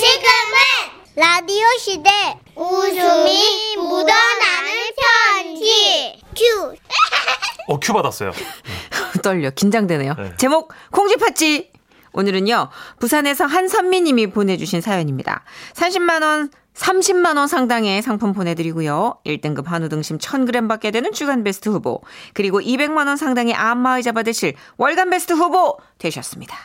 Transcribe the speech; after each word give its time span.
지금은 0.00 0.96
라디오 1.14 1.66
시대 1.78 2.10
웃음이 2.56 3.76
묻어나는 3.76 4.72
편지 4.96 6.18
큐 6.34 6.74
어, 7.68 7.78
큐 7.78 7.92
받았어요. 7.92 8.32
떨려. 9.22 9.50
긴장되네요. 9.50 10.14
네. 10.14 10.32
제목 10.38 10.72
콩쥐팥쥐. 10.92 11.70
오늘은요. 12.14 12.70
부산에서 12.98 13.44
한선미님이 13.44 14.28
보내주신 14.28 14.80
사연입니다. 14.80 15.44
30만 15.74 16.22
원 16.22 16.50
30만 16.74 17.36
원 17.36 17.46
상당의 17.46 18.00
상품 18.00 18.32
보내드리고요. 18.32 19.18
1등급 19.26 19.66
한우 19.66 19.90
등심 19.90 20.16
1000g 20.16 20.66
받게 20.66 20.92
되는 20.92 21.12
주간 21.12 21.44
베스트 21.44 21.68
후보, 21.68 22.00
그리고 22.32 22.58
200만 22.60 23.06
원 23.06 23.18
상당의 23.18 23.52
안마의자 23.52 24.12
받으실 24.12 24.54
월간 24.78 25.10
베스트 25.10 25.34
후보 25.34 25.76
되셨습니다. 25.98 26.56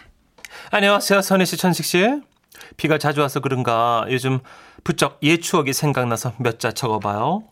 안녕하세요, 0.71 1.21
선희 1.21 1.45
씨, 1.45 1.57
천식 1.57 1.83
씨. 1.85 2.21
비가 2.77 2.97
자주 2.97 3.21
와서 3.21 3.39
그런가 3.39 4.05
요즘 4.09 4.39
부쩍 4.83 5.17
옛 5.23 5.37
추억이 5.41 5.73
생각나서 5.73 6.33
몇 6.37 6.59
자 6.59 6.71
적어봐요. 6.71 7.43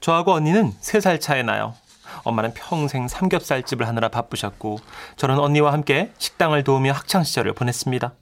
저하고 0.00 0.32
언니는 0.32 0.72
3살 0.80 1.20
차이 1.20 1.42
나요. 1.42 1.74
엄마는 2.22 2.54
평생 2.54 3.08
삼겹살집을 3.08 3.86
하느라 3.86 4.08
바쁘셨고 4.08 4.78
저는 5.16 5.38
언니와 5.38 5.72
함께 5.72 6.12
식당을 6.18 6.64
도우며 6.64 6.92
학창 6.92 7.24
시절을 7.24 7.52
보냈습니다. 7.54 8.12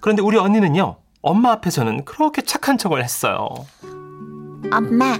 그런데 0.00 0.22
우리 0.22 0.36
언니는요. 0.38 0.96
엄마 1.22 1.52
앞에서는 1.52 2.04
그렇게 2.04 2.42
착한 2.42 2.78
척을 2.78 3.02
했어요. 3.02 3.48
엄마, 4.72 5.18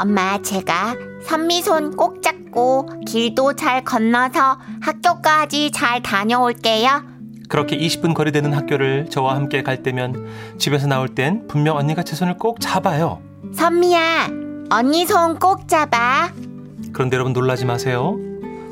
엄마, 0.00 0.40
제가 0.42 0.94
선미손 1.26 1.96
꼭 1.96 2.22
잡고 2.22 2.88
길도 3.06 3.54
잘 3.54 3.84
건너서 3.84 4.58
학교까지 4.80 5.70
잘 5.72 6.02
다녀올게요. 6.02 7.17
그렇게 7.48 7.76
20분 7.78 8.14
거리 8.14 8.30
되는 8.32 8.52
학교를 8.52 9.06
저와 9.10 9.34
함께 9.34 9.62
갈 9.62 9.82
때면 9.82 10.26
집에서 10.58 10.86
나올 10.86 11.08
땐 11.08 11.46
분명 11.48 11.76
언니가 11.76 12.02
제 12.02 12.14
손을 12.14 12.36
꼭 12.36 12.60
잡아요. 12.60 13.22
선미야, 13.54 14.28
언니 14.70 15.06
손 15.06 15.38
꼭 15.38 15.66
잡아. 15.68 16.30
그런데 16.92 17.14
여러분 17.16 17.32
놀라지 17.32 17.64
마세요. 17.64 18.16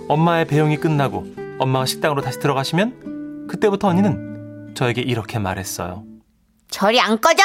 엄마의 0.08 0.46
배웅이 0.46 0.76
끝나고 0.76 1.24
엄마가 1.58 1.86
식당으로 1.86 2.20
다시 2.22 2.38
들어가시면 2.38 3.46
그때부터 3.48 3.88
언니는 3.88 4.72
저에게 4.76 5.00
이렇게 5.00 5.38
말했어요. 5.38 6.04
저리 6.70 7.00
안 7.00 7.18
꺼져! 7.20 7.42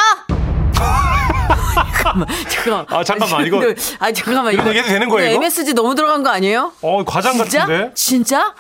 잠깐만. 2.50 2.86
아, 2.90 3.04
잠깐만, 3.04 3.46
이거- 3.48 3.62
아, 4.00 4.12
잠깐만. 4.12 4.54
이거 4.54 4.64
얘기해도 4.68 4.88
되는 4.90 5.08
거예요, 5.08 5.32
이거? 5.32 5.38
MSG 5.44 5.74
너무 5.74 5.96
들어간 5.96 6.24
거 6.24 6.30
아니에요? 6.30 6.74
어 6.82 7.04
과장 7.06 7.34
진짜? 7.34 7.60
같은데? 7.60 7.92
진짜? 7.94 8.54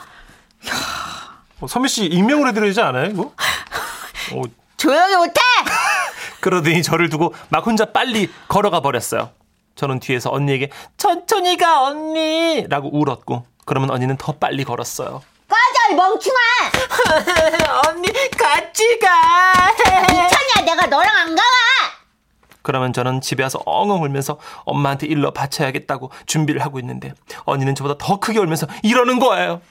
어, 1.61 1.67
선미 1.67 1.87
씨 1.87 2.05
익명으로 2.05 2.49
해드리지 2.49 2.81
않아요 2.81 3.05
이거? 3.11 3.31
어, 4.33 4.41
조용히 4.77 5.15
못해! 5.15 5.39
그러더니 6.41 6.81
저를 6.81 7.09
두고 7.09 7.33
막 7.49 7.65
혼자 7.65 7.85
빨리 7.85 8.29
걸어가 8.47 8.81
버렸어요. 8.81 9.29
저는 9.75 9.99
뒤에서 9.99 10.31
언니에게 10.31 10.69
천천히 10.97 11.55
가 11.57 11.83
언니 11.83 12.65
라고 12.67 12.89
울었고 12.91 13.45
그러면 13.65 13.91
언니는 13.91 14.17
더 14.17 14.33
빨리 14.33 14.63
걸었어요. 14.63 15.21
꺼져, 15.47 15.91
이 15.91 15.95
멍충아! 15.95 16.37
언니, 17.89 18.11
같이 18.31 18.99
가! 18.99 19.71
미쳤냐, 20.07 20.65
내가 20.65 20.87
너랑 20.87 21.15
안 21.15 21.35
가와! 21.35 21.47
그러면 22.63 22.93
저는 22.93 23.21
집에 23.21 23.43
와서 23.43 23.61
엉엉 23.65 24.03
울면서 24.03 24.37
엄마한테 24.65 25.07
일러 25.07 25.31
바쳐야겠다고 25.31 26.11
준비를 26.25 26.61
하고 26.61 26.79
있는데 26.79 27.13
언니는 27.45 27.75
저보다 27.75 27.95
더 27.97 28.19
크게 28.19 28.39
울면서 28.39 28.67
이러는 28.83 29.19
거예요. 29.19 29.61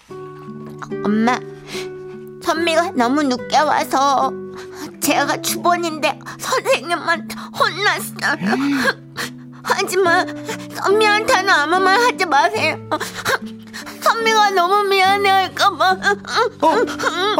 엄마, 1.04 1.38
선미가 2.54 2.90
너무 2.96 3.22
늦게 3.22 3.58
와서 3.60 4.32
제가 5.00 5.40
주번인데 5.40 6.18
선생님한테 6.40 7.36
혼났어요. 7.56 8.44
하지만 9.62 10.26
선미한테는 10.74 11.48
아무 11.48 11.78
말 11.78 11.96
하지 12.00 12.26
마세요. 12.26 12.76
선미가 14.02 14.50
너무 14.50 14.82
미안해할까봐. 14.82 15.96
어, 16.62 16.66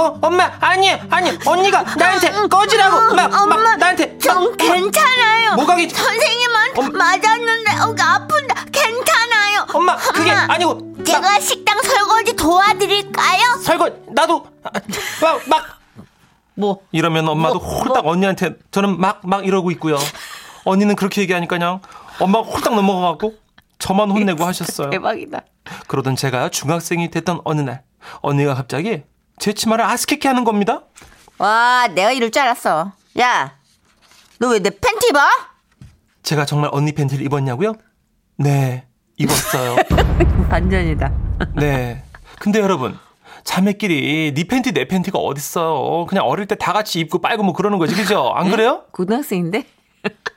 어 0.01 0.19
엄마 0.23 0.49
아니 0.61 0.91
아니 1.11 1.37
언니가 1.45 1.83
나한테 1.97 2.31
꺼지라고 2.49 3.13
막, 3.17 3.31
막 3.31 3.43
엄마, 3.43 3.75
나한테 3.79 4.17
전 4.19 4.57
괜찮아요. 4.57 5.55
뭐가 5.57 5.75
괜- 5.75 5.91
선생님한테 5.91 6.81
엄- 6.83 6.93
맞았는데 6.93 7.71
여기 7.81 8.01
아픈데 8.01 8.55
괜찮아요. 8.71 9.67
엄마 9.73 9.97
그게 9.97 10.31
엄마, 10.31 10.47
아니고 10.55 10.95
제가 11.05 11.41
식당 11.41 11.81
설거지 11.83 12.37
도와드릴까요? 12.37 13.59
설거 13.65 13.91
나도 14.15 14.45
막 15.23 15.41
막 15.49 15.81
뭐, 16.55 16.83
이러면 16.93 17.27
엄마도 17.29 17.59
홀딱 17.59 18.07
언니한테 18.07 18.55
저는 18.71 19.01
막 19.01 19.21
막 19.25 19.47
이러고 19.47 19.71
있고요. 19.73 19.97
언니는 20.65 20.95
그렇게 20.97 21.23
얘기하니까 21.23 21.57
그냥 21.57 21.81
엄마가 22.19 22.49
홀딱 22.51 22.75
넘어가갖고 22.75 23.35
저만 23.79 24.11
혼내고 24.11 24.45
하셨어요. 24.45 24.91
대박이다. 24.91 25.41
그러던 25.87 26.17
제가 26.17 26.51
중학생이 26.51 27.11
됐던 27.11 27.41
어느 27.45 27.61
날 27.63 27.83
언니가 28.21 28.55
갑자기 28.55 29.03
제 29.39 29.53
치마를 29.55 29.85
아스케케 29.87 30.29
하는 30.29 30.45
겁니다. 30.45 30.83
와, 31.39 31.87
내가 31.89 32.13
이럴 32.13 32.31
줄 32.31 32.43
알았어. 32.43 32.93
야, 33.19 33.57
너 34.39 34.49
왜 34.53 34.59
내 34.61 34.69
팬티 34.71 35.09
입어? 35.09 35.21
제가 36.23 36.45
정말 36.45 36.69
언니 36.73 36.93
팬티를 36.93 37.25
입었냐고요? 37.25 37.75
네, 38.37 38.87
입었어요. 39.17 39.77
반전이다. 40.51 41.11
네. 41.57 42.05
근데 42.39 42.61
여러분, 42.61 42.99
자매끼리 43.45 44.33
네 44.35 44.45
팬티 44.45 44.73
내 44.73 44.85
팬티가 44.87 45.19
어딨어요? 45.19 46.07
그냥 46.07 46.25
어릴 46.27 46.47
때 46.47 46.55
다 46.55 46.73
같이 46.73 47.01
입고 47.01 47.21
빨고 47.21 47.43
뭐 47.43 47.55
그러는 47.55 47.79
거지, 47.79 47.95
그죠? 47.95 48.33
안 48.35 48.51
그래요? 48.51 48.83
고등학생인데? 48.93 49.65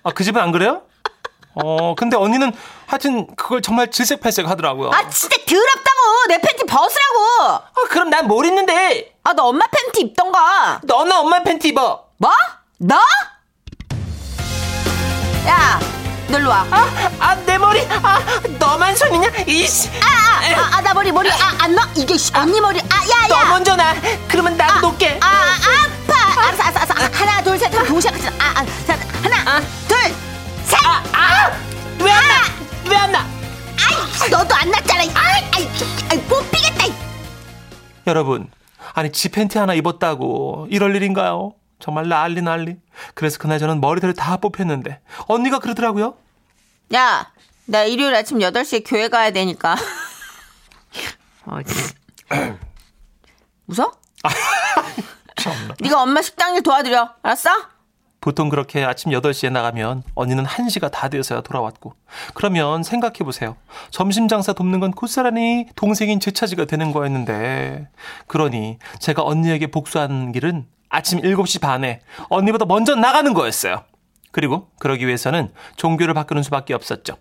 아, 0.04 0.12
그 0.12 0.24
집은 0.24 0.42
안 0.42 0.52
그래요? 0.52 0.84
어, 1.56 1.96
근데 1.96 2.16
언니는 2.18 2.52
하여튼 2.88 3.28
그걸 3.36 3.62
정말 3.62 3.92
질색팔색 3.92 4.50
하더라고요. 4.50 4.90
아, 4.92 5.08
진짜 5.10 5.36
더럽다고! 5.46 6.28
내 6.30 6.40
팬티 6.42 6.66
벗으라고! 6.66 7.44
아, 7.44 7.72
그럼 7.90 8.10
난 8.10 8.28
뭘 8.28 8.46
입는데? 8.46 9.14
아, 9.24 9.34
너 9.34 9.44
엄마 9.50 9.66
팬티 9.68 10.02
입던가! 10.02 10.80
너나 10.84 11.20
엄마 11.22 11.44
팬티 11.44 11.70
입어. 11.70 12.06
뭐? 12.18 12.32
너? 12.78 12.96
야, 15.48 15.80
너 16.28 16.40
일로 16.40 16.50
와. 16.50 16.66
아, 16.72 17.10
아, 17.20 17.36
내 17.46 17.58
머리. 17.58 17.82
아, 18.02 18.20
너만 18.60 18.96
손이냐? 18.96 19.30
이씨. 19.48 19.90
아, 20.02 20.78
아, 20.78 20.82
나 20.82 20.94
머리, 20.94 21.12
머리, 21.12 21.30
아, 21.32 21.56
안 21.60 21.76
넣어? 21.76 21.86
이게, 21.96 22.18
씨, 22.18 22.32
언니 22.36 22.60
머리, 22.60 22.80
아, 22.80 22.96
야, 23.10 23.28
너 23.28 23.36
야! 23.36 23.46
먼저 23.50 23.76
나. 23.76 23.94
그러면 24.28 24.58
나도 24.58 24.80
놓게. 24.80 25.20
아, 25.22 25.26
아, 25.28 25.32
아파! 26.08 26.42
알았어, 26.42 26.64
알았어, 26.64 26.94
알았어. 26.94 27.14
하나, 27.14 27.44
둘, 27.44 27.58
셋, 27.58 27.74
하면 27.74 27.88
동시에 27.88 28.12
같이, 28.12 28.28
아, 28.40 28.54
아, 28.56 28.66
자, 28.88 28.98
하나, 29.22 29.62
둘, 29.88 29.98
셋! 30.66 30.80
아, 31.14 31.52
왜 32.00 32.12
안 32.12 32.28
나? 32.28 32.34
왜 32.90 32.96
안 32.98 33.12
나? 33.12 33.20
아이, 33.20 34.30
너도 34.30 34.56
안 34.56 34.70
났잖아. 34.72 35.02
아이, 35.04 35.10
아이, 35.56 35.70
아이, 36.10 36.22
뽑히겠다. 36.24 36.86
이. 36.86 36.94
여러분, 38.08 38.50
아니 38.96 39.12
지 39.12 39.30
팬티 39.30 39.58
하나 39.58 39.74
입었다고 39.74 40.68
이럴 40.70 40.96
일인가요? 40.96 41.54
정말 41.84 42.08
난리 42.08 42.42
난리. 42.42 42.78
그래서 43.14 43.38
그날 43.38 43.60
저는 43.60 43.82
머리털을 43.82 44.16
다 44.16 44.38
뽑혔는데 44.38 45.02
언니가 45.28 45.60
그러더라고요. 45.60 46.16
야, 46.96 47.30
나 47.66 47.84
일요일 47.84 48.16
아침 48.16 48.40
8시에 48.40 48.84
교회 48.86 49.10
가야 49.10 49.32
되니까. 49.32 49.76
어. 51.46 51.58
웃어? 53.68 53.92
네가 55.82 56.02
엄마 56.02 56.22
식당 56.22 56.56
일 56.56 56.64
도와드려. 56.64 57.16
알았어? 57.22 57.50
보통 58.22 58.48
그렇게 58.48 58.86
아침 58.86 59.12
8시에 59.12 59.52
나가면 59.52 60.04
언니는 60.16 60.46
1시가 60.46 60.90
다 60.90 61.10
되어서야 61.10 61.42
돌아왔고 61.42 61.96
그러면 62.34 62.84
생각해 62.84 63.18
보세요. 63.26 63.58
점심 63.92 64.30
장사 64.30 64.54
돕는 64.54 64.80
건 64.80 64.92
고스란히 64.92 65.68
동생인 65.76 66.22
제 66.22 66.32
차지가 66.32 66.64
되는 66.64 66.94
거였는데 66.94 67.90
그러니 68.28 68.78
제가 69.00 69.26
언니에게 69.26 69.68
복수하는 69.68 70.32
길은 70.32 70.66
아침 70.94 71.22
7시 71.22 71.60
반에 71.60 72.02
언니보다 72.30 72.66
먼저 72.66 72.94
나가는 72.94 73.34
거였어요. 73.34 73.84
그리고 74.32 74.70
그러기 74.78 75.08
위해서는 75.08 75.52
종교를 75.76 76.14
바꾸는 76.14 76.44
수밖에 76.44 76.76
없었죠. 76.76 77.18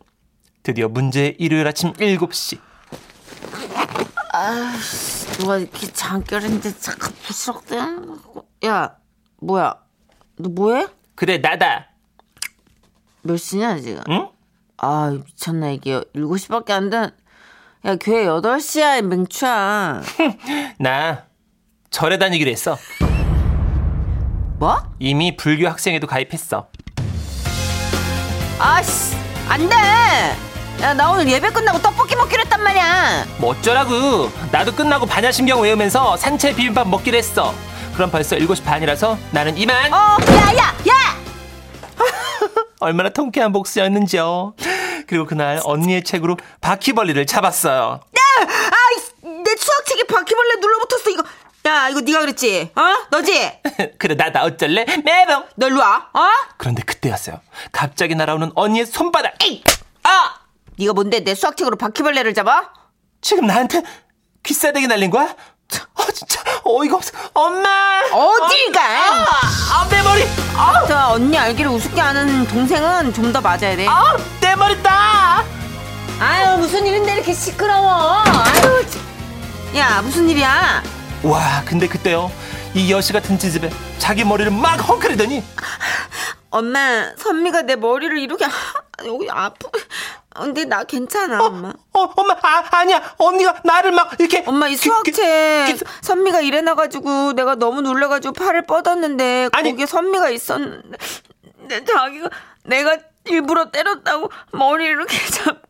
드디어 0.62 0.88
문제의 0.88 1.36
일요일 1.38 1.66
아침 1.66 1.94
7시. 1.94 2.60
누가 5.38 5.56
이렇게 5.56 5.86
잠결인데 5.86 6.78
잠깐 6.78 7.12
부스럭대. 7.22 7.78
야, 8.66 8.96
뭐야? 9.40 9.76
너 10.36 10.50
뭐해? 10.50 10.88
그래 11.14 11.38
나다. 11.38 11.88
몇 13.22 13.38
시냐 13.38 13.80
지금? 13.80 14.02
응? 14.10 14.28
아 14.76 15.10
미쳤나 15.12 15.70
이게 15.70 15.98
7시밖에 16.14 16.72
안 16.72 16.90
된. 16.90 17.10
야 17.86 17.96
교회 17.96 18.26
8시야 18.26 19.00
맹추야. 19.00 20.02
나 20.78 21.24
절에 21.90 22.18
다니기로 22.18 22.50
했어. 22.50 22.76
뭐? 24.62 24.80
이미 25.00 25.36
불교 25.36 25.66
학생회도 25.66 26.06
가입했어. 26.06 26.68
아씨 28.60 29.16
안 29.48 29.68
돼. 29.68 29.74
야 30.80 30.94
나 30.94 31.10
오늘 31.10 31.28
예배 31.28 31.50
끝나고 31.50 31.80
떡볶이 31.82 32.14
먹기로 32.14 32.42
했단 32.42 32.62
말이야. 32.62 33.24
뭐 33.38 33.50
어쩌라고. 33.50 34.30
나도 34.52 34.72
끝나고 34.72 35.04
반야심경 35.06 35.62
외우면서 35.62 36.16
산채 36.16 36.54
비빔밥 36.54 36.86
먹기로 36.86 37.18
했어. 37.18 37.52
그럼 37.94 38.12
벌써 38.12 38.36
7시 38.36 38.62
반이라서 38.64 39.18
나는 39.32 39.58
이만. 39.58 39.92
어, 39.92 39.96
야, 39.96 40.56
야, 40.56 41.16
얼마나 42.78 43.08
통쾌한 43.08 43.50
복수였는지요. 43.52 44.54
그리고 45.08 45.26
그날 45.26 45.60
언니의 45.64 46.04
책으로 46.04 46.36
바퀴벌레를 46.60 47.26
잡았어요. 47.26 47.98
아이, 48.04 49.32
내 49.42 49.56
수학책에 49.56 50.04
바퀴벌레 50.04 50.54
눌러붙었어, 50.60 51.10
이거. 51.10 51.24
야, 51.66 51.88
이거 51.88 52.00
네가 52.00 52.20
그랬지? 52.20 52.72
어? 52.74 52.82
너지? 53.10 53.52
그래 53.98 54.14
나나 54.16 54.42
어쩔래? 54.44 54.84
너 55.56 55.66
일로 55.68 55.80
와. 55.80 56.08
어? 56.12 56.20
그런데 56.56 56.82
그때였어요. 56.82 57.40
갑자기 57.70 58.14
날아오는 58.14 58.52
언니의 58.54 58.86
손바닥. 58.86 59.34
에이! 59.44 59.62
아! 60.02 60.34
네가 60.78 60.92
뭔데 60.92 61.20
내 61.20 61.34
수학책으로 61.34 61.76
바퀴벌레를 61.76 62.34
잡아? 62.34 62.70
지금 63.20 63.46
나한테 63.46 63.82
귀싸대기 64.42 64.88
날린 64.88 65.10
거야? 65.10 65.34
아 65.94 66.04
진짜 66.12 66.42
어이가 66.64 66.96
없어. 66.96 67.12
엄마. 67.32 68.00
어딜 68.12 68.72
가? 68.72 68.80
아, 68.82 69.88
내 69.88 70.02
머리. 70.02 70.24
아, 70.56 70.84
저 70.86 71.12
언니 71.12 71.38
알기를 71.38 71.70
우습게 71.70 72.00
하는 72.00 72.44
동생은 72.48 73.14
좀 73.14 73.32
더 73.32 73.40
맞아야 73.40 73.76
돼. 73.76 73.86
아, 73.88 74.16
내 74.40 74.54
머리 74.56 74.82
따. 74.82 75.44
아유 76.20 76.58
무슨 76.58 76.84
일인데 76.86 77.14
이렇게 77.14 77.32
시끄러워. 77.32 78.22
아유. 78.26 78.84
참. 78.90 79.76
야 79.76 80.02
무슨 80.02 80.28
일이야? 80.28 80.82
와, 81.24 81.62
근데 81.64 81.86
그때요. 81.86 82.30
이 82.74 82.90
여시 82.92 83.12
같은 83.12 83.38
지집에 83.38 83.70
자기 83.98 84.24
머리를 84.24 84.50
막 84.50 84.76
헝클이더니 84.88 85.42
엄마 86.50 87.12
선미가 87.16 87.62
내 87.62 87.76
머리를 87.76 88.18
이렇게 88.18 88.44
하- 88.44 88.50
여기 89.06 89.28
아프. 89.30 89.68
근데 90.34 90.64
나 90.64 90.82
괜찮아 90.84 91.42
엄마. 91.44 91.68
어, 91.92 92.00
엄마, 92.16 92.34
아, 92.42 92.64
아니야. 92.78 93.14
언니가 93.18 93.54
나를 93.64 93.92
막 93.92 94.18
이렇게. 94.18 94.42
엄마 94.46 94.66
이 94.66 94.74
그, 94.76 94.82
수학책 94.82 95.14
그, 95.14 95.84
그, 95.84 95.90
선미가 96.00 96.40
이래놔가지고 96.40 97.34
내가 97.34 97.54
너무 97.54 97.82
놀래가지고 97.82 98.32
팔을 98.34 98.62
뻗었는데 98.66 99.50
아니. 99.52 99.70
거기에 99.70 99.86
선미가 99.86 100.30
있었는데 100.30 100.96
자기가 101.86 102.30
내가 102.64 102.96
일부러 103.26 103.70
때렸다고 103.70 104.30
머리 104.52 104.86
이렇게 104.86 105.16
잡고 105.30 105.61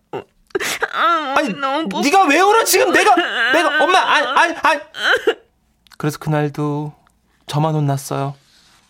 아, 0.94 1.34
아니, 1.38 1.48
너무 1.54 1.88
복- 1.88 2.02
네가 2.02 2.26
왜 2.26 2.40
울어 2.40 2.64
지금? 2.64 2.92
내가, 2.92 3.14
내가, 3.52 3.68
엄마, 3.84 3.98
아니, 4.00 4.26
아니, 4.26 4.54
아니. 4.62 4.80
그래서 5.98 6.18
그날도 6.18 6.92
저만 7.46 7.74
혼났어요. 7.74 8.34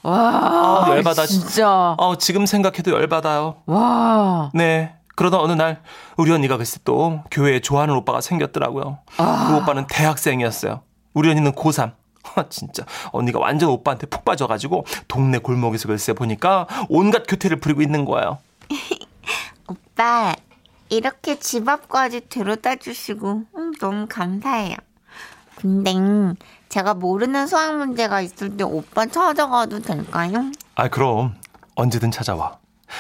와 0.02 0.84
아, 0.84 0.90
열받아. 0.90 1.26
진짜 1.26 1.94
어, 1.96 2.16
지금 2.18 2.44
생각해도 2.46 2.90
열받아요. 2.90 3.62
와 3.66 4.50
네. 4.52 4.94
그러다 5.14 5.38
어느 5.38 5.52
날 5.52 5.80
우리 6.16 6.32
언니가 6.32 6.56
글쎄 6.56 6.80
또 6.84 7.22
교회에 7.30 7.60
좋아하는 7.60 7.94
오빠가 7.94 8.20
생겼더라고요. 8.20 8.98
그 9.16 9.56
오빠는 9.56 9.86
대학생이었어요. 9.86 10.80
우리 11.14 11.30
언니는 11.30 11.52
고3. 11.52 11.92
하, 12.24 12.44
진짜 12.50 12.84
언니가 13.12 13.38
완전 13.38 13.68
오빠한테 13.68 14.06
푹 14.06 14.24
빠져가지고 14.24 14.86
동네 15.06 15.38
골목에서 15.38 15.86
글쎄 15.86 16.14
보니까 16.14 16.66
온갖 16.88 17.24
교태를 17.28 17.60
부리고 17.60 17.82
있는 17.82 18.04
거예요. 18.04 18.38
오빠, 19.68 20.34
이렇게 20.96 21.38
집 21.38 21.66
앞까지 21.66 22.28
데려다 22.28 22.76
주시고 22.76 23.44
음, 23.56 23.72
너무 23.80 24.06
감사해요. 24.06 24.76
근데 25.56 25.94
제가 26.68 26.92
모르는 26.92 27.46
수학 27.46 27.78
문제가 27.78 28.20
있을 28.20 28.58
때 28.58 28.64
오빠 28.64 29.06
찾아가도 29.06 29.80
될까요? 29.80 30.52
아 30.74 30.88
그럼 30.88 31.34
언제든 31.76 32.10
찾아와. 32.10 32.58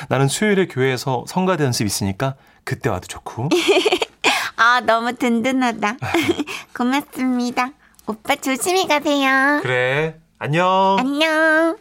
나는 0.08 0.26
수요일에 0.28 0.68
교회에서 0.68 1.26
성가대 1.28 1.64
연습 1.64 1.86
있으니까 1.86 2.34
그때 2.64 2.88
와도 2.88 3.06
좋고. 3.08 3.50
아, 4.56 4.80
너무 4.80 5.12
든든하다. 5.12 5.96
고맙습니다. 6.74 7.72
오빠 8.06 8.36
조심히 8.36 8.88
가세요. 8.88 9.60
그래. 9.60 10.18
안녕. 10.38 10.96
안녕. 10.98 11.76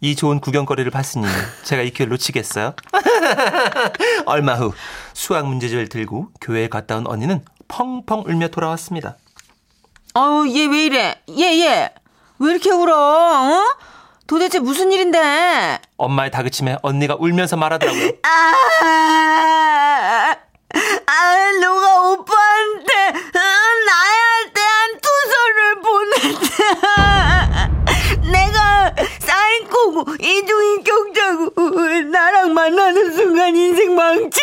이 0.00 0.16
좋은 0.16 0.40
구경거리를 0.40 0.90
봤으니 0.90 1.26
제가 1.62 1.82
이 1.82 1.90
기회를 1.90 2.10
놓치겠어요? 2.10 2.74
얼마 4.26 4.54
후 4.54 4.72
수학 5.14 5.46
문제집을 5.46 5.88
들고 5.88 6.28
교회에 6.40 6.68
갔다 6.68 6.96
온 6.96 7.06
언니는 7.06 7.42
펑펑 7.68 8.24
울며 8.26 8.48
돌아왔습니다. 8.48 9.16
아유 10.12 10.46
얘왜 10.54 10.84
이래? 10.84 11.14
얘 11.38 11.60
얘. 11.60 11.90
왜 12.40 12.50
이렇게 12.50 12.70
울어? 12.70 12.94
어? 12.94 13.76
도대체 14.26 14.58
무슨 14.58 14.90
일인데? 14.92 15.78
엄마의 15.96 16.30
다그침에 16.30 16.76
언니가 16.82 17.16
울면서 17.18 17.56
말하더라고요. 17.56 18.10
아, 18.24 18.52
아 21.06 21.52
누가 21.60 22.10
오빠한테 22.10 22.92
아, 23.34 23.40
나에 23.86 24.52
대한 24.52 25.00
투서를 25.00 25.80
보냈대. 25.82 26.54
내가 28.32 28.94
사이코고 29.20 30.14
이중인격자고 30.20 31.52
나랑 32.10 32.54
만나는 32.54 33.12
순간 33.12 33.54
인생 33.54 33.94
망치 33.94 34.40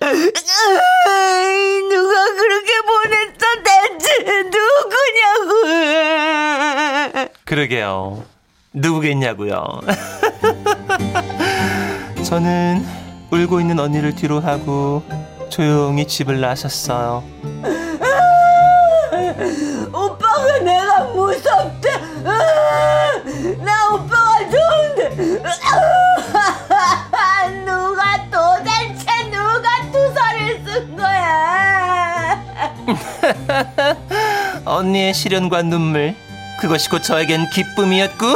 아이, 0.00 1.82
누가 1.88 2.14
그렇게 2.34 2.72
보냈어 2.82 3.44
대체 3.64 4.08
누구냐고 4.42 5.50
그러게요. 7.44 8.24
누구겠냐고요. 8.72 9.80
저는 12.26 12.84
울고 13.30 13.60
있는 13.60 13.78
언니를 13.78 14.14
뒤로 14.14 14.40
하고 14.40 15.02
조용히 15.48 16.06
집을 16.06 16.40
나섰어요. 16.40 17.22
오빠가 19.92 20.58
내가 20.58 21.04
무섭대. 21.04 21.90
아, 22.24 23.12
나 23.64 23.94
오빠가 23.94 24.38
좋은데. 24.50 25.42
아, 27.12 27.48
누가 27.64 28.16
도대 28.30 28.70
언니의 34.76 35.14
시련과 35.14 35.62
눈물 35.62 36.14
그것이 36.60 36.88
곧 36.90 37.02
저에겐 37.02 37.48
기쁨이었고 37.50 38.26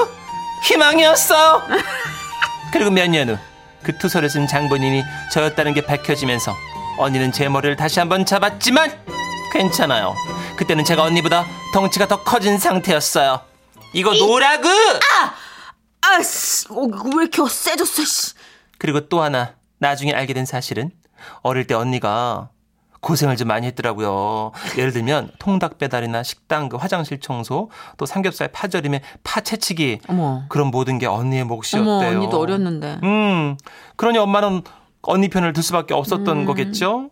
희망이었어요. 0.64 1.62
그리고 2.72 2.90
몇 2.90 3.08
년 3.10 3.28
후 3.28 3.38
그 3.82 3.96
투서를 3.96 4.28
쓴 4.28 4.46
장본인이 4.46 5.02
저였다는 5.32 5.72
게 5.72 5.80
밝혀지면서 5.86 6.54
언니는 6.98 7.32
제 7.32 7.48
머리를 7.48 7.76
다시 7.76 7.98
한번 7.98 8.26
잡았지만 8.26 8.92
괜찮아요. 9.54 10.14
그때는 10.56 10.84
제가 10.84 11.02
언니보다 11.04 11.46
덩치가 11.72 12.06
더 12.06 12.22
커진 12.22 12.58
상태였어요. 12.58 13.40
이거 13.94 14.12
노라고! 14.12 14.68
아씨, 16.02 16.66
어, 16.68 16.84
이거 16.88 17.08
왜 17.16 17.24
이렇게 17.24 17.42
세졌어? 17.50 18.04
씨. 18.04 18.34
그리고 18.78 19.08
또 19.08 19.22
하나 19.22 19.54
나중에 19.78 20.12
알게 20.12 20.34
된 20.34 20.44
사실은 20.44 20.90
어릴 21.42 21.66
때 21.66 21.72
언니가 21.74 22.50
고생을 23.00 23.36
좀 23.36 23.48
많이 23.48 23.66
했더라고요. 23.66 24.52
예를 24.76 24.92
들면 24.92 25.30
통닭 25.38 25.78
배달이나 25.78 26.22
식당 26.22 26.68
그 26.68 26.76
화장실 26.76 27.18
청소 27.18 27.70
또 27.96 28.06
삼겹살 28.06 28.48
파절임에 28.48 29.00
파 29.24 29.40
채치기 29.40 30.00
어머. 30.08 30.44
그런 30.48 30.68
모든 30.68 30.98
게 30.98 31.06
언니의 31.06 31.44
몫이었대요. 31.44 31.82
어머, 31.82 32.06
언니도 32.06 32.38
어렸는데. 32.38 33.00
음, 33.02 33.56
그러니 33.96 34.18
엄마는 34.18 34.62
언니 35.02 35.28
편을 35.28 35.52
들 35.52 35.62
수밖에 35.62 35.94
없었던 35.94 36.28
음. 36.28 36.44
거겠죠. 36.44 37.10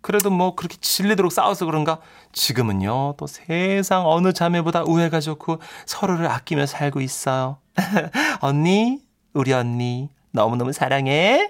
그래도 0.00 0.30
뭐 0.30 0.54
그렇게 0.54 0.76
질리도록 0.80 1.30
싸워서 1.30 1.66
그런가 1.66 1.98
지금은요 2.32 3.16
또 3.18 3.26
세상 3.26 4.06
어느 4.06 4.32
자매보다 4.32 4.84
우애가 4.84 5.20
좋고 5.20 5.58
서로를 5.84 6.26
아끼며 6.28 6.64
살고 6.64 7.02
있어요. 7.02 7.58
언니, 8.40 9.00
우리 9.34 9.52
언니 9.52 10.08
너무너무 10.32 10.72
사랑해. 10.72 11.48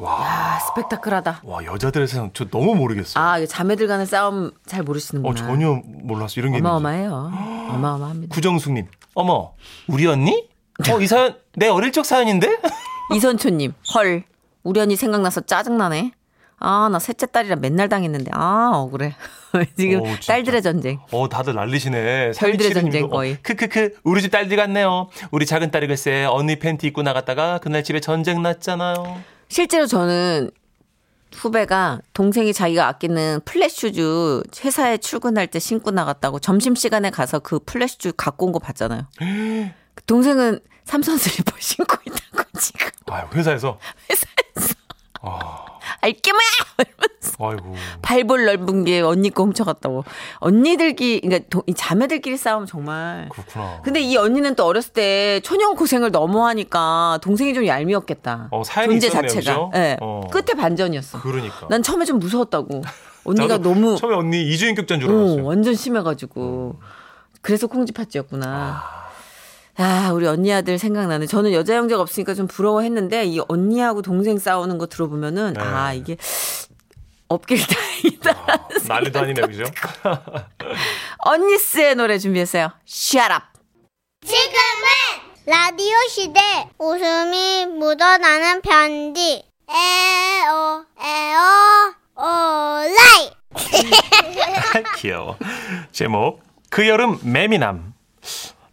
아, 0.00 0.58
스펙타클하다. 0.68 1.40
와 1.44 1.64
여자들의 1.64 2.08
세상 2.08 2.30
저 2.32 2.46
너무 2.48 2.74
모르겠어요. 2.74 3.22
아, 3.22 3.44
자매들 3.44 3.86
간의 3.86 4.06
싸움 4.06 4.52
잘 4.66 4.82
모르시는구나. 4.82 5.30
어 5.32 5.34
전혀 5.34 5.80
몰랐어 5.84 6.40
이런 6.40 6.52
게. 6.52 6.58
어마어마해요. 6.58 7.32
어마어마합니다. 7.70 8.34
구정숙 8.34 8.72
님, 8.72 8.86
어머, 9.14 9.52
우리 9.88 10.06
언니? 10.06 10.48
어, 10.90 11.00
이 11.00 11.06
사연 11.06 11.36
내 11.56 11.68
어릴 11.68 11.92
적 11.92 12.04
사연인데? 12.06 12.60
이선초 13.14 13.50
님, 13.50 13.74
헐. 13.94 14.24
우리 14.62 14.80
언니 14.80 14.96
생각나서 14.96 15.42
짜증나네. 15.42 16.12
아, 16.64 16.88
나 16.92 17.00
셋째 17.00 17.26
딸이라 17.26 17.56
맨날 17.56 17.88
당했는데. 17.88 18.30
아, 18.32 18.70
억울해. 18.72 19.14
지금 19.76 20.00
어, 20.02 20.04
진짜. 20.06 20.32
딸들의 20.34 20.62
전쟁. 20.62 21.00
어, 21.10 21.28
다들 21.28 21.54
난리시네. 21.54 22.32
별들의 22.32 22.34
3272 22.34 22.74
님도, 22.74 22.90
전쟁 22.92 23.08
거의. 23.10 23.32
어, 23.32 23.36
크크크, 23.42 23.96
우리 24.04 24.22
집 24.22 24.30
딸들 24.30 24.56
같네요. 24.56 25.08
우리 25.32 25.44
작은 25.44 25.72
딸이 25.72 25.88
글쎄 25.88 26.24
언니 26.24 26.58
팬티 26.60 26.86
입고 26.86 27.02
나갔다가 27.02 27.58
그날 27.58 27.82
집에 27.82 27.98
전쟁 28.00 28.42
났잖아요. 28.42 29.20
실제로 29.52 29.86
저는 29.86 30.50
후배가 31.34 32.00
동생이 32.14 32.54
자기가 32.54 32.88
아끼는 32.88 33.40
flat 33.44 33.88
shoes 33.88 34.42
회사에 34.64 34.96
출근할 34.96 35.46
때 35.46 35.58
신고 35.58 35.90
나갔다고 35.90 36.38
점심시간에 36.40 37.10
가서 37.10 37.38
그 37.38 37.58
flat 37.58 37.82
shoes 37.82 38.12
갖고 38.16 38.46
온 38.46 38.52
거 38.52 38.58
봤잖아요. 38.58 39.06
동생은 40.06 40.60
삼선 40.84 41.18
슬리퍼 41.18 41.54
신고 41.60 41.96
있다고 42.06 42.58
지금 42.58 42.88
아 43.10 43.28
회사에서 43.34 43.78
회사에서. 44.10 44.74
알게 46.00 46.32
뭐야! 46.32 47.11
아이고. 47.48 47.74
발볼 48.02 48.44
넓은 48.44 48.84
게 48.84 49.00
언니 49.00 49.30
거 49.30 49.42
훔쳐갔다고. 49.44 50.04
언니들끼리, 50.36 51.20
그러니까 51.22 51.46
도- 51.50 51.62
이 51.66 51.74
자매들끼리 51.74 52.36
싸우면 52.36 52.66
정말. 52.66 53.28
그렇구나. 53.30 53.80
근데 53.82 54.00
이 54.00 54.16
언니는 54.16 54.54
또 54.54 54.64
어렸을 54.64 54.92
때 54.92 55.40
초년 55.42 55.74
고생을 55.74 56.10
너무 56.12 56.44
하니까 56.46 57.18
동생이 57.22 57.54
좀 57.54 57.66
얄미웠겠다. 57.66 58.48
어, 58.50 58.62
존재 58.62 59.06
있었네요, 59.08 59.28
자체가. 59.30 59.70
예. 59.74 59.96
어. 60.00 60.22
끝에 60.30 60.54
반전이었어. 60.56 61.20
그러니까. 61.20 61.66
난 61.68 61.82
처음에 61.82 62.04
좀 62.04 62.18
무서웠다고. 62.18 62.82
언니가 63.24 63.58
너무 63.58 63.96
처음에 63.96 64.16
언니 64.16 64.42
이중인격자인 64.52 65.00
줄 65.00 65.10
어, 65.10 65.18
알았어요. 65.18 65.44
완전 65.44 65.74
심해가지고. 65.74 66.80
그래서 67.40 67.66
콩쥐팥쥐였구나. 67.66 68.82
아, 69.78 70.10
우리 70.12 70.26
언니 70.26 70.52
아들 70.52 70.78
생각나네. 70.78 71.26
저는 71.26 71.52
여자 71.54 71.74
형제가 71.76 72.02
없으니까 72.02 72.34
좀 72.34 72.46
부러워했는데, 72.46 73.24
이 73.24 73.40
언니하고 73.48 74.02
동생 74.02 74.38
싸우는 74.38 74.76
거 74.76 74.86
들어보면은, 74.86 75.54
네. 75.54 75.60
아, 75.62 75.94
이게, 75.94 76.16
없길 77.32 77.58
다행이다. 77.66 78.68
난리도 78.88 79.18
아니네, 79.20 79.40
그죠? 79.42 79.64
언니스의 81.18 81.94
노래 81.94 82.18
준비했어요. 82.18 82.72
Shut 82.88 83.32
up. 83.32 83.44
지금은 84.24 85.32
라디오 85.46 85.96
시대 86.08 86.40
웃음이 86.78 87.66
묻어나는 87.66 88.60
편지 88.62 89.44
에어 89.68 90.84
에어 91.00 91.94
오라이 92.16 93.32
귀여워. 94.98 95.36
제목 95.90 96.42
그 96.70 96.86
여름 96.88 97.18
매미남. 97.22 97.94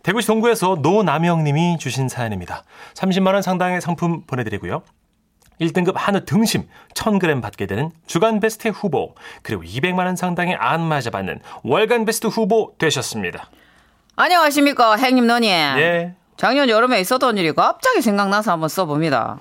대구시 0.04 0.28
동구에서 0.28 0.78
노남영님이 0.82 1.78
주신 1.80 2.08
사연입니다. 2.10 2.64
30만 2.94 3.34
원 3.34 3.42
상당의 3.42 3.82
상품 3.82 4.24
보내드리고요. 4.26 4.84
1등급 5.62 5.94
한우 5.96 6.26
등심 6.26 6.68
1000g 6.94 7.42
받게 7.42 7.66
되는 7.66 7.92
주간 8.08 8.40
베스트 8.40 8.70
후보 8.70 9.16
그리고 9.42 9.64
200만 9.64 10.06
원 10.06 10.16
상당의 10.16 10.56
안마자 10.56 11.10
받는 11.10 11.40
월간 11.64 12.06
베스트 12.06 12.28
후보 12.28 12.74
되셨습니다. 12.78 13.50
안녕하십니까, 14.16 14.96
행님 14.96 15.28
너님. 15.28 15.50
예. 15.50 16.16
작년 16.38 16.70
여름에 16.70 17.00
있었던 17.02 17.38
일이 17.38 17.54
갑자기 17.54 18.02
생각나서 18.02 18.52
한번 18.52 18.70
써봅니다. 18.70 19.40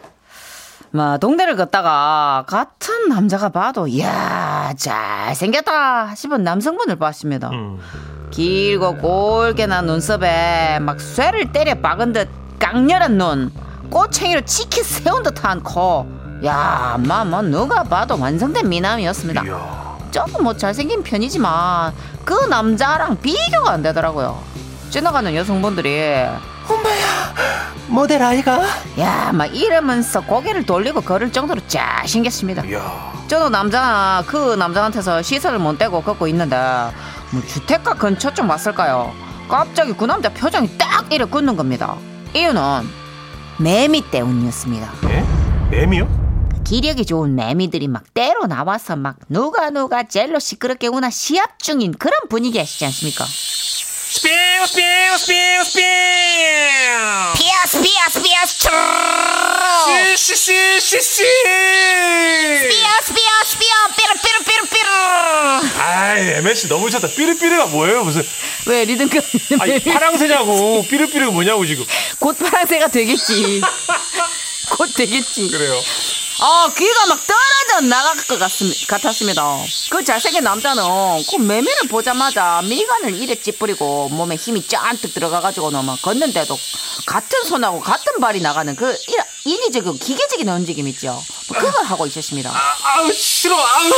막 0.90 1.18
동네를 1.18 1.56
걷다가 1.56 2.44
같은 2.48 3.08
남자가 3.08 3.50
봐도 3.50 3.87
이야 3.87 4.72
잘생겼다 4.76 6.14
싶은 6.14 6.42
남성분을 6.44 6.96
봤습니다. 6.96 7.50
음. 7.50 7.78
길고 8.30 8.96
꼴게 8.96 9.66
난 9.66 9.87
눈썹에 9.87 10.78
막 10.80 11.00
쇠를 11.00 11.52
때려 11.52 11.75
박은 11.75 12.12
듯 12.12 12.28
강렬한 12.58 13.18
눈, 13.18 13.52
꼬챙이로 13.90 14.42
치킨 14.42 14.83
세운 14.85 15.23
듯한 15.23 15.62
코. 15.62 16.07
야, 16.45 16.97
마뭐 16.99 17.42
누가 17.42 17.83
봐도 17.83 18.18
완성된 18.18 18.68
미남이었습니다. 18.68 19.42
조금 20.11 20.45
뭐 20.45 20.57
잘생긴 20.57 21.02
편이지만 21.02 21.92
그 22.25 22.33
남자랑 22.47 23.16
비교가 23.21 23.73
안 23.73 23.83
되더라고요. 23.83 24.40
지나가는 24.90 25.35
여성분들이 25.35 26.26
모델 27.88 28.23
아이가? 28.23 28.62
야, 28.99 29.30
막 29.33 29.47
이러면서 29.47 30.21
고개를 30.21 30.64
돌리고 30.64 31.00
걸을 31.00 31.33
정도로 31.33 31.61
잘생겼습니다. 31.66 32.64
이야. 32.66 33.12
저도 33.26 33.49
남자 33.49 34.23
그 34.26 34.54
남자한테서 34.54 35.23
시선을 35.23 35.59
못 35.59 35.78
떼고 35.78 36.02
걷고 36.02 36.26
있는데 36.28 36.57
뭐 37.30 37.42
주택가 37.47 37.95
근처쯤 37.95 38.49
왔을까요? 38.49 39.12
갑자기 39.49 39.92
그 39.92 40.04
남자 40.04 40.28
표정이 40.28 40.76
딱 40.78 41.11
이래 41.11 41.25
굳는 41.25 41.57
겁니다. 41.57 41.97
이유는 42.35 42.88
매미 43.59 44.11
때문이었습니다. 44.11 44.93
예? 45.11 45.25
매미요? 45.71 46.29
기력이 46.65 47.05
좋은 47.07 47.35
매미들이 47.35 47.88
막 47.88 48.05
떼로 48.14 48.47
나와서 48.47 48.95
막 48.95 49.17
누가 49.29 49.71
누가 49.71 50.03
젤로 50.05 50.38
시끄럽게 50.38 50.87
우나 50.88 51.11
시합 51.11 51.59
중인 51.59 51.93
그런 51.93 52.12
분위기이시지 52.29 52.85
않습니까? 52.87 53.25
스피우 53.25 54.67
스피우 54.67 55.19
스피우 55.19 55.65
스피우 55.65 55.83
피어스 57.37 57.83
피어스 57.83 58.23
피어스 58.23 58.69
씨씨씨씨 60.17 61.23
피어스 61.23 61.88
MSC 66.18 66.68
너무 66.68 66.90
쳤다. 66.90 67.08
삐르삐르가 67.08 67.66
뭐예요? 67.66 68.04
무슨. 68.04 68.26
왜 68.66 68.84
리듬감 68.84 69.22
아니, 69.60 69.78
파랑새냐고. 69.80 70.84
삐르삐르가 70.88 71.30
뭐냐고, 71.32 71.64
지금. 71.66 71.84
곧 72.18 72.37
파랑새가 72.38 72.88
되겠지. 72.88 73.60
곧 74.76 74.88
되겠지. 74.94 75.48
그래요. 75.48 75.80
어, 76.40 76.68
귀가 76.72 77.06
막 77.06 77.18
떨어져 77.26 77.87
나갈 77.88 78.16
것 78.16 78.38
같습, 78.38 78.87
같았습니다. 78.87 79.42
그 79.90 80.04
잘생긴 80.04 80.44
남자는 80.44 80.82
그 81.30 81.37
매미를 81.37 81.88
보자마자 81.88 82.62
미간을 82.64 83.20
이래 83.20 83.34
찌푸리고 83.34 84.08
몸에 84.10 84.37
힘이 84.37 84.64
짠뜩 84.64 85.14
들어가가지고는 85.14 85.84
막 85.84 86.00
걷는데도 86.00 86.56
같은 87.06 87.42
손하고 87.44 87.80
같은 87.80 88.20
발이 88.20 88.40
나가는 88.40 88.76
그 88.76 88.92
이- 88.92 89.50
인위적이고 89.50 89.94
기계적인 89.98 90.48
움직임 90.48 90.87
있죠. 90.88 91.20
뭐 91.48 91.58
그걸 91.58 91.84
하고 91.84 92.06
있었습니다. 92.06 92.52
아우, 92.84 93.12
싫어. 93.12 93.56
아우. 93.56 93.90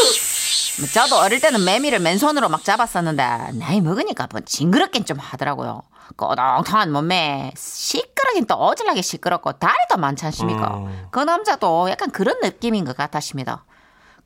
저도 0.87 1.16
어릴 1.16 1.40
때는 1.40 1.64
매미를 1.64 1.99
맨손으로 2.00 2.49
막 2.49 2.64
잡았었는데 2.64 3.52
나이 3.54 3.80
먹으니까 3.80 4.28
뭐 4.30 4.40
징그럽긴 4.40 5.04
좀 5.04 5.18
하더라고요. 5.18 5.82
꼬동통한 6.16 6.90
몸매 6.92 7.52
시끄러긴 7.56 8.46
또 8.46 8.54
어질하게 8.54 9.02
시끄럽고 9.02 9.52
다리도 9.52 9.99
많지 9.99 10.25
않습니까? 10.26 10.78
음. 10.78 11.06
그 11.10 11.20
남자도 11.20 11.90
약간 11.90 12.10
그런 12.10 12.40
느낌인 12.42 12.84
것 12.84 12.96
같았습니다. 12.96 13.64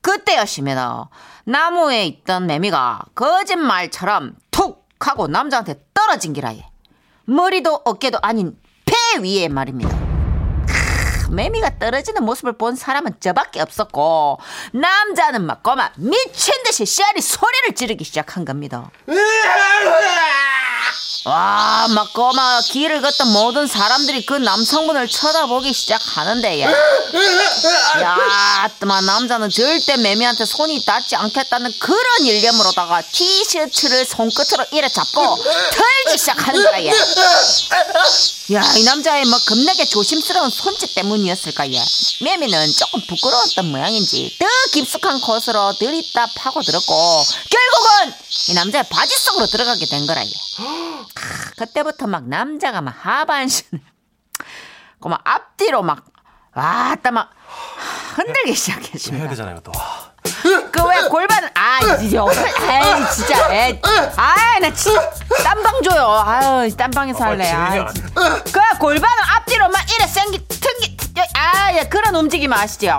그때였습니다. 0.00 1.08
나무에 1.44 2.06
있던 2.06 2.46
매미가 2.46 3.06
거짓말처럼 3.14 4.36
툭 4.50 4.86
하고 5.00 5.26
남자한테 5.26 5.84
떨어진 5.92 6.32
기라예. 6.32 6.66
머리도 7.26 7.82
어깨도 7.84 8.18
아닌 8.22 8.56
폐 8.84 8.94
위에 9.22 9.48
말입니다. 9.48 10.13
크, 11.34 11.36
매미가 11.36 11.78
떨어지는 11.78 12.24
모습을 12.24 12.56
본 12.56 12.76
사람은 12.76 13.14
저밖에 13.20 13.60
없었고 13.60 14.38
남자는 14.72 15.44
막 15.44 15.62
꼬마 15.62 15.90
미친 15.96 16.54
듯이 16.64 16.86
씨알이 16.86 17.20
소리를 17.20 17.74
지르기 17.74 18.04
시작한 18.04 18.44
겁니다. 18.44 18.90
와, 21.26 21.86
막 21.88 22.12
꼬마 22.12 22.60
길을 22.60 23.00
걷던 23.00 23.32
모든 23.32 23.66
사람들이 23.66 24.26
그 24.26 24.34
남성분을 24.34 25.08
쳐다보기 25.08 25.72
시작하는데, 25.72 26.60
야. 26.62 26.70
야, 28.02 28.70
또만 28.78 29.06
남자는 29.06 29.48
절대 29.48 29.96
매미한테 29.96 30.44
손이 30.44 30.84
닿지 30.84 31.16
않겠다는 31.16 31.72
그런 31.80 32.26
일념으로다가 32.26 33.00
티셔츠를 33.00 34.04
손끝으로 34.04 34.66
이래 34.72 34.86
잡고 34.86 35.36
털기 35.72 36.18
시작하는 36.18 36.62
거야, 36.62 36.82
얘. 36.84 36.92
야, 38.52 38.60
이 38.76 38.84
남자의 38.84 39.24
뭐 39.24 39.38
겁나게 39.48 39.86
조심스러운 39.86 40.50
손짓 40.50 40.94
때문이었을까, 40.94 41.72
얘. 41.72 41.82
매미는 42.20 42.72
조금 42.72 43.00
부끄러웠던 43.06 43.70
모양인지 43.70 44.36
더 44.38 44.46
깊숙한 44.72 45.20
곳으로 45.22 45.72
들이다 45.78 46.26
파고들었고, 46.36 47.22
결국은 47.50 48.14
이 48.48 48.54
남자의 48.54 48.84
바지 48.90 49.16
속으로 49.18 49.46
들어가게 49.46 49.86
된 49.86 50.06
거라, 50.06 50.22
얘. 50.22 50.30
그때부터 51.56 52.06
막 52.06 52.28
남자가 52.28 52.82
막 52.82 52.94
하반신을 53.00 53.80
그막 55.00 55.20
앞뒤로 55.24 55.82
막 55.82 56.04
왔다 56.54 57.10
막 57.10 57.30
흔들기 58.16 58.50
해야 58.50 58.56
시작했습니다. 58.56 59.28
되잖아요, 59.30 59.60
또. 59.62 59.72
그 60.70 60.84
왜 60.84 61.08
골반 61.08 61.44
아 61.54 61.78
진짜 61.98 62.24
에이 62.70 63.04
진짜 63.14 63.46
아나 64.16 64.72
진짜 64.74 65.10
땀방 65.42 65.82
줘요. 65.82 66.22
아유 66.26 66.76
땀방에서 66.76 67.24
할래. 67.24 67.50
아, 67.50 67.64
안 67.72 67.94
진- 67.94 68.02
그 68.52 68.78
골반을 68.78 69.18
앞뒤로 69.36 69.68
막 69.68 69.80
이래 69.90 70.06
생기 70.06 70.38
튕기 70.46 70.96
아야 71.34 71.84
그런 71.88 72.14
움직임 72.14 72.52
아시죠? 72.52 72.98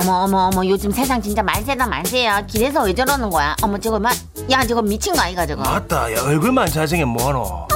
어머 0.00 0.12
어머 0.24 0.50
어머 0.52 0.66
요즘 0.66 0.90
세상 0.90 1.20
진짜 1.22 1.42
말세다 1.42 1.86
말세야. 1.86 2.42
길에서 2.46 2.82
왜 2.82 2.94
저러는 2.94 3.30
거야? 3.30 3.54
어머 3.62 3.78
저거 3.78 3.98
막야 3.98 4.64
저거 4.68 4.82
미친 4.82 5.14
거 5.14 5.20
아이가 5.22 5.46
저거? 5.46 5.62
맞다, 5.62 6.12
야, 6.12 6.22
얼굴만 6.22 6.70
잘생긴 6.70 7.08
뭐하노? 7.08 7.68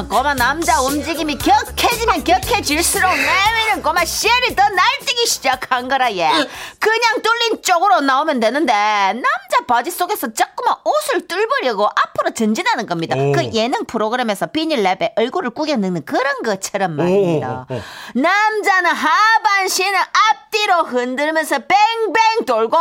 꼬마 0.00 0.32
남자 0.32 0.80
움직임이 0.80 1.36
격해지면 1.36 2.24
격해질수록 2.24 3.10
내외는 3.14 3.82
꼬마 3.82 4.04
씨알이 4.06 4.56
더 4.56 4.66
날뛰기 4.66 5.26
시작한 5.26 5.86
거라 5.86 6.10
얘. 6.16 6.30
그냥 6.78 7.22
뚫린 7.22 7.62
쪽으로 7.62 8.00
나오면 8.00 8.40
되는데 8.40 8.72
남자 8.72 9.66
바지 9.68 9.90
속에서 9.90 10.32
자꾸만 10.32 10.76
옷을 10.84 11.28
뚫으려고 11.28 11.86
앞으로 11.86 12.30
전진하는 12.32 12.86
겁니다. 12.86 13.16
오. 13.16 13.32
그 13.32 13.50
예능 13.52 13.84
프로그램에서 13.84 14.46
비닐랩에 14.46 15.12
얼굴을 15.16 15.50
꾸겨 15.50 15.76
넣는 15.76 16.06
그런 16.06 16.42
것처럼 16.42 16.96
말입니다. 16.96 17.66
오, 17.68 17.74
오, 17.74 17.76
오. 17.76 17.82
남자는 18.14 18.90
하반신을 18.90 19.98
앞뒤로 20.30 20.84
흔들면서 20.84 21.58
뱅뱅 21.58 22.46
돌고 22.46 22.78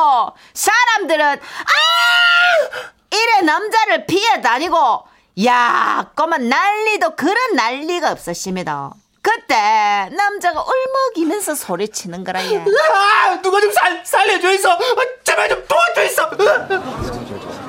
사람들은 0.53 1.25
아! 1.25 2.81
이래 3.13 3.41
남자를 3.41 4.05
피해 4.05 4.41
다니고 4.41 5.10
야, 5.45 6.05
꼬만 6.15 6.49
난리도 6.49 7.15
그런 7.15 7.55
난리가 7.55 8.11
없었습니다. 8.11 8.91
그때 9.21 10.09
남자가 10.15 10.63
울먹이면서 10.63 11.55
소리치는 11.55 12.23
거라 12.23 12.43
예. 12.43 12.57
아, 12.57 13.39
누가 13.41 13.61
좀 13.61 13.71
살, 13.71 14.01
살려줘 14.03 14.51
있어. 14.53 14.71
아, 14.73 14.77
제발 15.23 15.47
좀 15.47 15.63
도와줘 15.67 16.03
있어. 16.05 16.29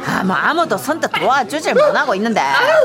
아무 0.07 0.33
아무도 0.33 0.77
선뜻 0.77 1.13
도와주질 1.13 1.75
못하고 1.75 2.15
있는데 2.17 2.41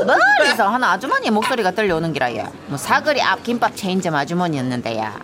멀리서 0.06 0.68
하나 0.68 0.92
아주머니 0.92 1.30
목소리가 1.30 1.70
들려오는 1.72 2.12
기라 2.12 2.32
예. 2.34 2.46
뭐 2.66 2.76
사거리 2.78 3.20
앞 3.22 3.42
김밥 3.42 3.74
체인점 3.74 4.14
아주머니였는데 4.14 4.98
야. 4.98 5.18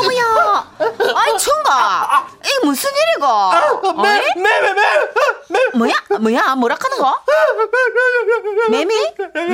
어머야, 0.00 0.70
아이 1.14 1.38
총각, 1.38 2.28
이 2.44 2.64
무슨 2.64 2.90
일이고? 2.90 4.02
매, 4.02 4.08
어이? 4.18 4.26
매, 4.36 4.60
매, 4.60 4.72
매, 4.72 4.82
매. 5.48 5.58
뭐야, 5.74 5.94
뭐야, 6.20 6.54
뭐라 6.56 6.76
하는 6.80 6.98
거? 6.98 7.22
매미, 8.70 8.94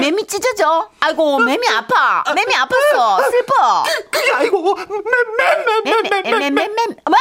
매미 0.01 0.27
찢어져. 0.27 0.89
아이고, 1.01 1.39
매미 1.41 1.69
아파, 1.69 2.23
매미 2.35 2.55
아팠어, 2.55 3.31
슬퍼. 3.31 3.85
그게 4.11 4.33
아니고 4.33 4.75
매, 4.75 4.85
매, 4.85 5.83
매, 5.85 6.03
매, 6.03 6.03
매, 6.03 6.11
매, 6.11 6.23
매. 6.23 6.39
매매매매 6.51 6.87
뭐? 7.05 7.19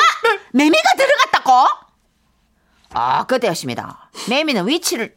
매미가 0.54 0.96
들어갔다고? 0.98 1.68
아 2.94 3.26
그때였습니다. 3.26 4.10
매미는 4.30 4.68
위치를 4.68 5.16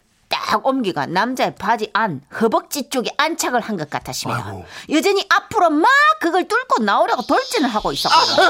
딱 0.49 0.65
옮기가 0.65 1.05
남자의 1.05 1.55
바지 1.57 1.91
안 1.93 2.23
허벅지 2.41 2.89
쪽에 2.89 3.11
안착을 3.19 3.61
한 3.61 3.77
것 3.77 3.91
같았습니다. 3.91 4.45
아이고. 4.47 4.65
여전히 4.91 5.25
앞으로 5.29 5.69
막 5.69 5.87
그걸 6.21 6.49
뚫고 6.49 6.83
나오려고 6.83 7.21
돌진을 7.27 7.69
하고 7.69 7.93
있었거든요. 7.93 8.43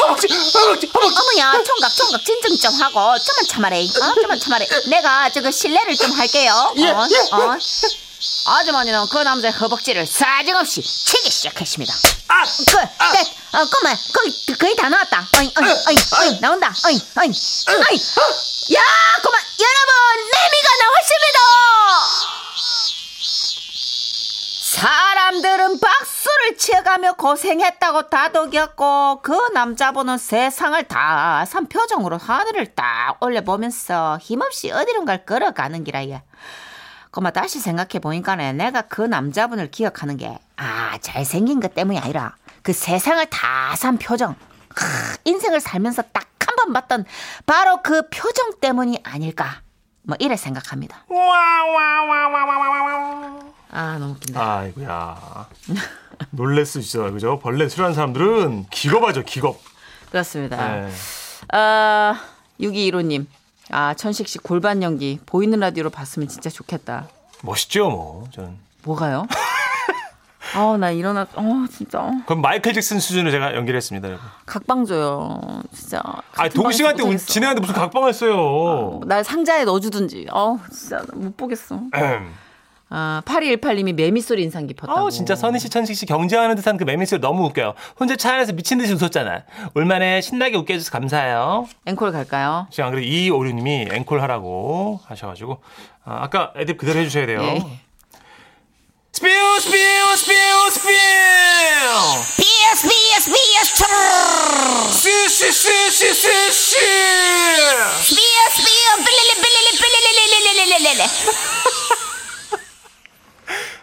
허벅지, 0.00 0.26
허벅지, 0.32 0.86
허벅지. 0.86 0.90
어머야 1.20 1.62
총각 1.62 1.94
총각 1.94 2.24
진정 2.24 2.56
좀 2.56 2.80
하고 2.80 3.18
좀만 3.18 3.44
참아래. 3.46 3.84
어? 3.84 4.14
좀만 4.14 4.40
참아래. 4.40 4.66
내가 4.88 5.28
저거 5.30 5.50
실례를 5.50 5.94
좀 5.96 6.12
할게요. 6.12 6.72
예, 6.76 6.88
어? 6.90 7.06
예. 7.10 7.18
어? 7.34 7.58
아주머니는 8.46 9.06
그 9.10 9.18
남자의 9.18 9.52
허벅지를 9.54 10.06
사정없이 10.06 10.82
치기 10.82 11.30
시작했습니다. 11.30 11.92
아, 12.28 12.44
그, 12.44 12.64
그, 12.64 12.78
어, 13.58 13.64
꼬마, 13.70 13.94
거의, 14.14 14.56
거의 14.58 14.76
다 14.76 14.88
나왔다. 14.88 15.26
어이, 15.38 15.52
어이, 15.56 15.68
어이, 15.86 15.96
어이, 16.20 16.40
나온다. 16.40 16.72
어이, 16.86 16.94
어이, 16.94 17.28
어이. 17.28 17.96
야, 18.74 18.82
꼬마, 19.22 19.38
여러분, 19.38 20.30
매미가 20.32 20.68
나왔습니다! 20.80 21.38
사람들은 24.62 25.80
박수를 25.80 26.56
치어가며 26.58 27.14
고생했다고 27.14 28.10
다독였고, 28.10 29.22
그 29.22 29.32
남자분은 29.54 30.18
세상을 30.18 30.86
다 30.88 31.44
산 31.48 31.68
표정으로 31.68 32.18
하늘을 32.18 32.74
딱 32.74 33.16
올려보면서 33.20 34.18
힘없이 34.22 34.70
어디론가를 34.70 35.24
걸어가는 35.24 35.84
기라야. 35.84 36.22
꼬마 37.10 37.30
다시 37.30 37.58
생각해 37.60 37.98
보니까는 38.02 38.56
내가 38.58 38.82
그 38.82 39.02
남자분을 39.02 39.70
기억하는 39.70 40.16
게, 40.16 40.38
아, 40.56 40.98
잘생긴 41.00 41.60
것 41.60 41.74
때문이 41.74 41.98
아니라, 41.98 42.34
그 42.62 42.72
세상을 42.72 43.24
다 43.30 43.74
산 43.76 43.96
표정. 43.98 44.34
크, 44.68 44.84
인생을 45.24 45.60
살면서 45.60 46.02
딱 46.12 46.24
한 46.48 46.56
번 46.56 46.72
봤던 46.72 47.04
바로 47.44 47.82
그 47.82 48.08
표정 48.08 48.58
때문이 48.60 49.00
아닐까. 49.04 49.60
뭐, 50.02 50.16
이래 50.18 50.34
생각합니다. 50.36 51.04
아, 53.70 53.96
너무 54.00 54.12
웃긴다. 54.12 54.56
아이고야. 54.58 55.46
놀랬어 56.30 56.80
진짜 56.80 57.10
그죠? 57.10 57.38
벌레 57.38 57.68
싫어하는 57.68 57.94
사람들은 57.94 58.66
기겁하죠 58.70 59.22
기겁. 59.24 59.62
그렇습니다. 60.10 60.56
네. 60.56 60.90
아, 61.52 62.18
6215님. 62.58 63.26
아, 63.70 63.94
천식 63.94 64.28
씨 64.28 64.38
골반 64.38 64.82
연기 64.82 65.18
보이는 65.26 65.58
라디오로 65.58 65.90
봤으면 65.90 66.28
진짜 66.28 66.48
좋겠다. 66.50 67.08
멋있죠 67.42 67.88
뭐 67.90 68.24
저는. 68.32 68.56
뭐가요? 68.84 69.26
아, 70.54 70.76
나 70.78 70.90
일어나, 70.90 71.26
어, 71.34 71.44
진짜. 71.70 72.10
그럼 72.24 72.40
마이클 72.40 72.72
잭슨 72.72 72.98
수준으로 73.00 73.30
제가 73.30 73.54
연기를 73.54 73.76
했습니다. 73.76 74.08
여러분. 74.08 74.26
각방 74.46 74.86
줘요. 74.86 75.40
진짜. 75.74 76.00
아 76.36 76.48
운- 77.02 77.08
못하겠어. 77.08 77.26
진행하는데 77.32 77.60
무슨 77.60 77.74
각방을 77.78 78.12
써요. 78.14 79.00
날 79.04 79.22
상자에 79.24 79.64
넣어주든지. 79.64 80.28
어 80.32 80.58
진짜 80.72 81.02
못 81.12 81.36
보겠어. 81.36 81.80
음. 82.90 82.94
아, 82.94 83.22
8218님이 83.24 83.92
매미 83.94 84.20
소리 84.20 84.42
인상 84.42 84.66
깊었다고. 84.66 84.98
아우 84.98 85.10
진짜 85.10 85.34
선희 85.36 85.58
씨, 85.58 85.68
천식 85.68 85.96
씨 85.96 86.06
경쟁하는 86.06 86.56
듯한 86.56 86.76
그 86.76 86.84
매미소리 86.84 87.20
너무 87.20 87.44
웃겨요. 87.46 87.74
혼자 87.98 88.16
차 88.16 88.34
안에서 88.34 88.52
미친 88.52 88.78
듯이 88.78 88.92
웃었잖아. 88.94 89.44
올만에 89.74 90.20
신나게 90.20 90.56
웃게 90.56 90.74
해줘서 90.74 90.90
감사해요. 90.90 91.68
앵콜 91.86 92.12
갈까요? 92.12 92.66
지금 92.70 92.86
안 92.86 92.90
그래도 92.92 93.06
이오류님이 93.06 93.88
앵콜 93.92 94.20
하라고 94.22 95.00
하셔가지고 95.06 95.58
아, 96.04 96.18
아까 96.22 96.52
애들 96.56 96.76
그대로 96.76 97.00
해주셔야 97.00 97.26
돼요. 97.26 97.42
예. 97.42 97.62
스피우 99.12 99.60
스피우 99.60 100.16
스피우 100.16 100.70
스피우 100.70 100.94
BS 102.36 102.88
BS 102.88 103.30
BS 103.32 103.84
스시스시스시 104.92 106.78
BS 106.78 108.14
BS 108.14 109.04
빌리리 109.04 109.30
빌리리 109.34 109.68
빌리리 109.76 110.08
빌리리 110.30 110.94
빌리리 110.94 111.57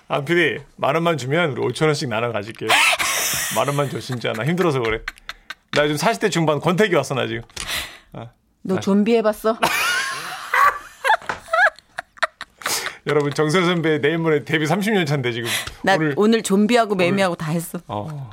아 0.07 0.21
피디 0.21 0.59
만 0.75 0.93
원만 0.95 1.17
주면 1.17 1.51
우리 1.51 1.61
5천 1.73 1.85
원씩 1.87 2.09
나눠 2.09 2.31
가질게. 2.31 2.67
만 3.55 3.67
원만 3.67 3.89
줘 3.89 3.99
진짜 3.99 4.33
나 4.33 4.45
힘들어서 4.45 4.79
그래. 4.79 5.01
나 5.71 5.83
지금 5.87 5.95
40대 5.97 6.31
중반 6.31 6.59
권태기 6.59 6.93
왔어 6.95 7.15
나 7.15 7.27
지금. 7.27 7.41
너 8.61 8.79
좀비 8.79 9.15
해봤어? 9.17 9.59
여러분 13.07 13.31
정선 13.33 13.65
선배 13.65 13.99
내일 14.01 14.17
모레 14.17 14.43
데뷔 14.45 14.65
30년 14.65 15.05
차인데 15.05 15.31
지금 15.31 15.47
나 15.83 15.93
오늘 15.95 16.13
오늘, 16.17 16.41
좀비하고 16.43 16.95
매미하고 16.95 17.35
다 17.35 17.51
했어. 17.51 17.79
어 17.87 18.29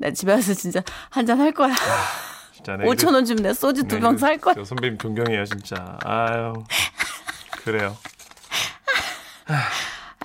나 0.00 0.12
집에 0.12 0.30
와서 0.32 0.54
진짜 0.54 0.80
한 1.10 1.26
잔 1.26 1.40
할 1.40 1.50
거야. 1.52 1.74
진짜 2.54 2.76
5천 2.76 3.12
원 3.14 3.24
주면 3.24 3.42
내 3.42 3.52
소주 3.52 3.82
두 3.82 3.96
네, 3.96 4.00
병살 4.00 4.38
거야. 4.38 4.54
저 4.54 4.62
선배님 4.64 4.96
존경해요 4.98 5.44
진짜. 5.44 5.98
아유 6.04 6.52
그래요. 7.64 7.96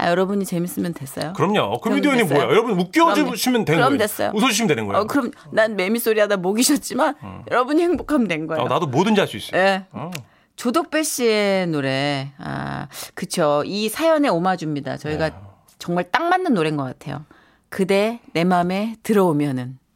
아, 0.03 0.09
여러분이 0.09 0.45
재밌으면 0.45 0.93
됐어요. 0.93 1.33
그럼요. 1.33 1.79
코미디언이 1.79 2.23
됐어요. 2.23 2.39
뭐야? 2.39 2.49
여러분 2.49 2.79
웃겨주시면 2.79 3.65
되는 3.65 3.77
그럼 3.79 3.89
거예요. 3.91 3.97
됐어요. 3.97 4.31
웃어주시면 4.35 4.67
되는 4.67 4.85
거예요. 4.87 5.01
어, 5.01 5.05
그럼 5.07 5.31
난 5.51 5.75
매미 5.75 5.99
소리 5.99 6.19
하다 6.19 6.37
목이 6.37 6.61
쉬었지만 6.63 7.15
여러분이 7.49 7.81
행복하면 7.81 8.27
된 8.27 8.47
거예요. 8.47 8.63
어, 8.63 8.67
나도 8.67 8.87
뭐든지 8.87 9.19
할 9.21 9.27
수 9.27 9.37
있어요. 9.37 9.61
예. 9.61 9.85
어. 9.91 10.11
조덕배 10.55 11.03
씨의 11.03 11.67
노래. 11.67 12.31
아, 12.37 12.87
그쵸. 13.15 13.63
이 13.65 13.89
사연의 13.89 14.29
오마주입니다. 14.31 14.97
저희가 14.97 15.29
네. 15.29 15.35
정말 15.79 16.05
딱 16.11 16.23
맞는 16.29 16.53
노래인 16.53 16.77
것 16.77 16.83
같아요. 16.83 17.25
그대 17.69 18.19
내 18.33 18.43
맘에 18.43 18.95
들어오면은. 19.03 19.77